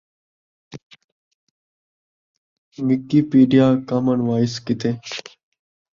wiki 2.85 3.19
پیݙیا 3.29 3.67
Common 3.87 4.19
Voice 4.27 4.53
کیتے 4.65 4.89